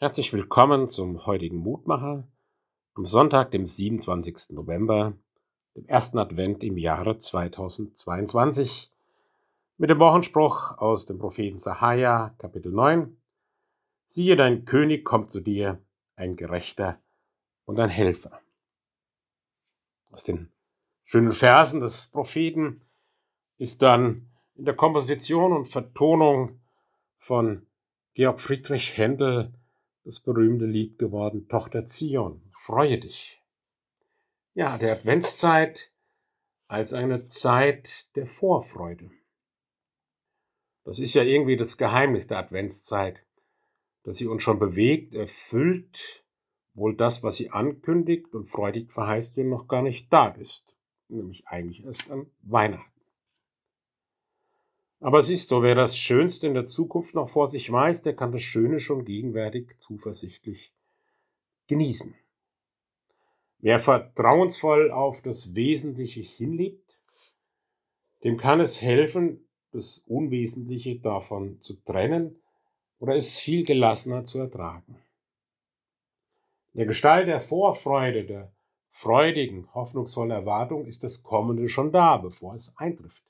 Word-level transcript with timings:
Herzlich 0.00 0.32
willkommen 0.32 0.86
zum 0.86 1.26
heutigen 1.26 1.56
Mutmacher 1.56 2.28
am 2.94 3.04
Sonntag, 3.04 3.50
dem 3.50 3.66
27. 3.66 4.50
November, 4.50 5.18
dem 5.74 5.86
ersten 5.86 6.18
Advent 6.20 6.62
im 6.62 6.78
Jahre 6.78 7.18
2022, 7.18 8.92
mit 9.76 9.90
dem 9.90 9.98
Wochenspruch 9.98 10.78
aus 10.78 11.06
dem 11.06 11.18
Propheten 11.18 11.56
Sahaja, 11.56 12.32
Kapitel 12.38 12.70
9. 12.70 13.20
Siehe, 14.06 14.36
dein 14.36 14.64
König 14.64 15.04
kommt 15.04 15.32
zu 15.32 15.40
dir, 15.40 15.82
ein 16.14 16.36
Gerechter 16.36 17.02
und 17.64 17.80
ein 17.80 17.90
Helfer. 17.90 18.40
Aus 20.12 20.22
den 20.22 20.52
schönen 21.06 21.32
Versen 21.32 21.80
des 21.80 22.06
Propheten 22.06 22.82
ist 23.56 23.82
dann 23.82 24.30
in 24.54 24.64
der 24.64 24.76
Komposition 24.76 25.52
und 25.52 25.64
Vertonung 25.64 26.60
von 27.16 27.66
Georg 28.14 28.40
Friedrich 28.40 28.96
Händel 28.96 29.52
das 30.08 30.20
berühmte 30.20 30.64
Lied 30.64 30.98
geworden, 30.98 31.48
Tochter 31.48 31.84
Zion, 31.84 32.40
freue 32.50 32.98
dich. 32.98 33.42
Ja, 34.54 34.78
der 34.78 34.94
Adventszeit 34.94 35.92
als 36.66 36.94
eine 36.94 37.26
Zeit 37.26 38.06
der 38.16 38.26
Vorfreude. 38.26 39.10
Das 40.84 40.98
ist 40.98 41.12
ja 41.12 41.24
irgendwie 41.24 41.58
das 41.58 41.76
Geheimnis 41.76 42.26
der 42.26 42.38
Adventszeit, 42.38 43.22
dass 44.02 44.16
sie 44.16 44.26
uns 44.26 44.42
schon 44.42 44.58
bewegt, 44.58 45.12
erfüllt, 45.12 46.24
wohl 46.72 46.96
das, 46.96 47.22
was 47.22 47.36
sie 47.36 47.50
ankündigt 47.50 48.34
und 48.34 48.44
freudig 48.44 48.90
verheißt 48.90 49.36
und 49.36 49.50
noch 49.50 49.68
gar 49.68 49.82
nicht 49.82 50.10
da 50.10 50.28
ist, 50.28 50.74
nämlich 51.08 51.46
eigentlich 51.48 51.84
erst 51.84 52.10
an 52.10 52.30
Weihnachten. 52.40 52.97
Aber 55.00 55.20
es 55.20 55.30
ist 55.30 55.48
so, 55.48 55.62
wer 55.62 55.74
das 55.74 55.96
Schönste 55.96 56.48
in 56.48 56.54
der 56.54 56.64
Zukunft 56.64 57.14
noch 57.14 57.28
vor 57.28 57.46
sich 57.46 57.70
weiß, 57.70 58.02
der 58.02 58.16
kann 58.16 58.32
das 58.32 58.42
Schöne 58.42 58.80
schon 58.80 59.04
gegenwärtig 59.04 59.78
zuversichtlich 59.78 60.72
genießen. 61.68 62.14
Wer 63.60 63.78
vertrauensvoll 63.78 64.90
auf 64.90 65.22
das 65.22 65.54
Wesentliche 65.54 66.20
hinlebt, 66.20 66.98
dem 68.24 68.36
kann 68.36 68.60
es 68.60 68.82
helfen, 68.82 69.48
das 69.72 69.98
Unwesentliche 70.06 70.98
davon 70.98 71.60
zu 71.60 71.74
trennen 71.84 72.40
oder 72.98 73.14
es 73.14 73.38
viel 73.38 73.64
gelassener 73.64 74.24
zu 74.24 74.40
ertragen. 74.40 74.96
In 76.72 76.78
der 76.78 76.86
Gestalt 76.86 77.28
der 77.28 77.40
Vorfreude, 77.40 78.24
der 78.24 78.52
freudigen, 78.88 79.72
hoffnungsvollen 79.74 80.30
Erwartung 80.30 80.86
ist 80.86 81.04
das 81.04 81.22
Kommende 81.22 81.68
schon 81.68 81.92
da, 81.92 82.16
bevor 82.16 82.54
es 82.54 82.74
eintrifft. 82.76 83.22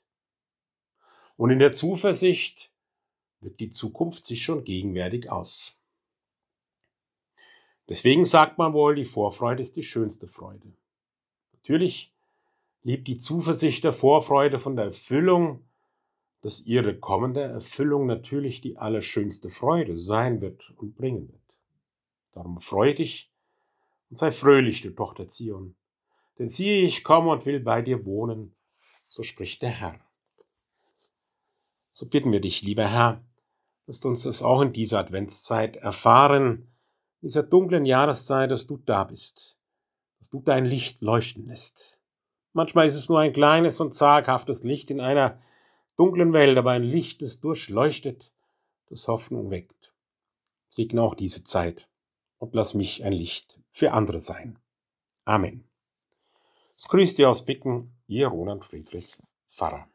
Und 1.39 1.51
in 1.51 1.59
der 1.59 1.71
Zuversicht 1.71 2.69
wirkt 3.39 3.61
die 3.61 3.69
Zukunft 3.69 4.25
sich 4.25 4.43
schon 4.43 4.65
gegenwärtig 4.65 5.31
aus. 5.31 5.79
Deswegen 7.87 8.25
sagt 8.25 8.57
man 8.57 8.73
wohl, 8.73 8.93
die 8.93 9.05
Vorfreude 9.05 9.61
ist 9.61 9.77
die 9.77 9.83
schönste 9.83 10.27
Freude. 10.27 10.73
Natürlich 11.53 12.13
liebt 12.83 13.07
die 13.07 13.15
Zuversicht 13.15 13.85
der 13.85 13.93
Vorfreude 13.93 14.59
von 14.59 14.75
der 14.75 14.83
Erfüllung, 14.83 15.63
dass 16.41 16.65
ihre 16.65 16.99
kommende 16.99 17.43
Erfüllung 17.43 18.05
natürlich 18.05 18.59
die 18.59 18.77
allerschönste 18.77 19.49
Freude 19.49 19.95
sein 19.95 20.41
wird 20.41 20.73
und 20.75 20.97
bringen 20.97 21.29
wird. 21.31 21.55
Darum 22.33 22.59
freu 22.59 22.93
dich 22.93 23.31
und 24.09 24.17
sei 24.17 24.33
fröhlich, 24.33 24.81
du 24.81 24.89
Tochter 24.93 25.29
Zion. 25.29 25.75
Denn 26.37 26.49
siehe, 26.49 26.81
ich 26.81 27.05
komme 27.05 27.31
und 27.31 27.45
will 27.45 27.61
bei 27.61 27.81
dir 27.81 28.05
wohnen, 28.05 28.53
so 29.07 29.23
spricht 29.23 29.61
der 29.61 29.69
Herr. 29.69 30.08
So 31.99 32.07
bitten 32.07 32.31
wir 32.31 32.39
dich, 32.39 32.61
lieber 32.61 32.87
Herr, 32.87 33.21
dass 33.85 33.99
du 33.99 34.07
uns 34.07 34.23
das 34.23 34.41
auch 34.41 34.61
in 34.61 34.71
dieser 34.71 34.99
Adventszeit 34.99 35.75
erfahren, 35.75 36.71
in 37.19 37.27
dieser 37.27 37.43
dunklen 37.43 37.85
Jahreszeit, 37.85 38.51
dass 38.51 38.67
du 38.67 38.77
da 38.77 39.03
bist, 39.03 39.57
dass 40.17 40.29
du 40.29 40.39
dein 40.39 40.63
Licht 40.63 41.01
leuchten 41.01 41.45
lässt. 41.45 41.99
Manchmal 42.53 42.87
ist 42.87 42.95
es 42.95 43.09
nur 43.09 43.19
ein 43.19 43.33
kleines 43.33 43.81
und 43.81 43.93
zaghaftes 43.93 44.63
Licht 44.63 44.91
in 44.91 45.01
einer 45.01 45.41
dunklen 45.97 46.31
Welt, 46.31 46.57
aber 46.57 46.71
ein 46.71 46.83
Licht, 46.83 47.21
das 47.21 47.41
durchleuchtet, 47.41 48.31
das 48.87 49.09
Hoffnung 49.09 49.51
weckt. 49.51 49.93
Segne 50.69 51.01
auch 51.01 51.15
diese 51.15 51.43
Zeit 51.43 51.89
und 52.37 52.55
lass 52.55 52.75
mich 52.75 53.03
ein 53.03 53.11
Licht 53.11 53.59
für 53.71 53.91
andere 53.91 54.19
sein. 54.19 54.57
Amen. 55.25 55.67
Es 56.77 56.87
grüßt 56.87 57.17
dir 57.17 57.29
aus 57.29 57.43
Bicken, 57.43 57.93
ihr 58.07 58.29
Roland 58.29 58.63
Friedrich, 58.63 59.17
Pfarrer. 59.49 59.89